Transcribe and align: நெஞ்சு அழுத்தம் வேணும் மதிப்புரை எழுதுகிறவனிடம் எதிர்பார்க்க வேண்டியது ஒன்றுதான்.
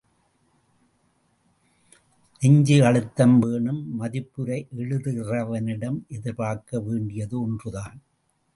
நெஞ்சு 2.41 2.77
அழுத்தம் 2.85 3.39
வேணும் 3.39 4.01
மதிப்புரை 4.01 4.57
எழுதுகிறவனிடம் 4.77 5.99
எதிர்பார்க்க 6.07 6.79
வேண்டியது 6.79 7.41
ஒன்றுதான். 7.41 7.97